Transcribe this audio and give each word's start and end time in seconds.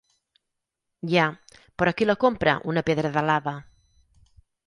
Ja, 1.15 1.25
però 1.81 1.93
qui 1.99 2.07
la 2.09 2.17
compra, 2.25 2.57
una 2.73 2.85
pedra 2.89 3.13
de 3.19 3.25
lava? 3.27 3.57